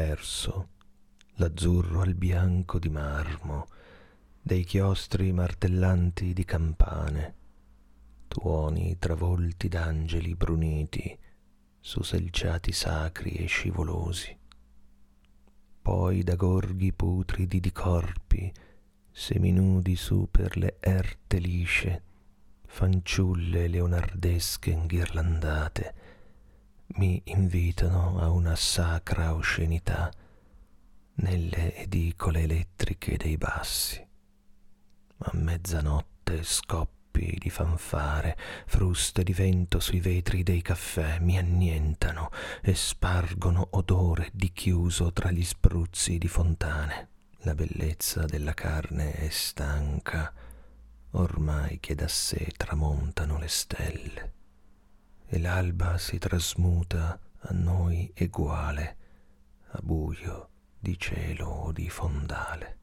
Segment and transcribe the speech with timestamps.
[0.00, 0.68] perso
[1.34, 3.66] l'azzurro al bianco di marmo
[4.40, 7.34] dei chiostri martellanti di campane,
[8.26, 11.18] tuoni travolti d'angeli bruniti
[11.78, 14.34] su selciati sacri e scivolosi.
[15.82, 18.50] Poi da gorghi putridi di corpi,
[19.10, 22.02] seminudi su per le erte lisce,
[22.64, 25.94] fanciulle leonardesche inghirlandate,
[26.94, 30.10] mi invitano a una sacra oscenità
[31.14, 34.04] nelle edicole elettriche dei bassi.
[35.18, 38.36] A mezzanotte scoppi di fanfare,
[38.66, 42.30] fruste di vento sui vetri dei caffè mi annientano
[42.62, 47.08] e spargono odore di chiuso tra gli spruzzi di fontane.
[47.42, 50.32] La bellezza della carne è stanca,
[51.12, 54.09] ormai che da sé tramontano le stelle
[55.32, 58.96] e l'alba si trasmuta a noi eguale,
[59.68, 62.79] a buio di cielo o di fondale.